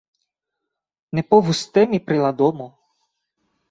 Ne 1.19 1.25
povus 1.35 1.63
temi 1.79 2.03
pri 2.09 2.21
la 2.27 2.35
domo. 2.43 2.71